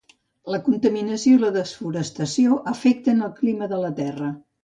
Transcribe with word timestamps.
La 0.53 0.59
contaminació 0.67 1.33
i 1.33 1.41
la 1.43 1.51
desforestació 1.57 2.57
afecten 2.73 3.23
el 3.27 3.31
clima 3.43 3.71
de 3.75 3.83
La 3.87 3.95
Terra. 4.03 4.31